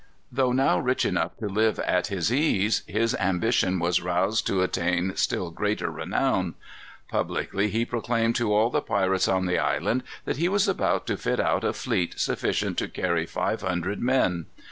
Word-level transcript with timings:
Though 0.31 0.51
now 0.51 0.79
rich 0.79 1.05
enough 1.05 1.37
to 1.37 1.47
live 1.47 1.77
at 1.81 2.07
his 2.07 2.33
ease, 2.33 2.81
his 2.87 3.13
ambition 3.19 3.77
was 3.77 4.01
roused 4.01 4.47
to 4.47 4.63
attain 4.63 5.15
still 5.15 5.51
greater 5.51 5.91
renown. 5.91 6.55
Publicly 7.07 7.67
he 7.69 7.85
proclaimed 7.85 8.35
to 8.37 8.51
all 8.51 8.71
the 8.71 8.81
pirates 8.81 9.27
on 9.27 9.45
the 9.45 9.59
island, 9.59 10.01
that 10.25 10.37
he 10.37 10.49
was 10.49 10.67
about 10.67 11.05
to 11.05 11.17
fit 11.17 11.39
out 11.39 11.63
a 11.63 11.71
fleet 11.71 12.19
sufficient 12.19 12.79
to 12.79 12.87
carry 12.87 13.27
five 13.27 13.61
hundred 13.61 14.01
men. 14.01 14.47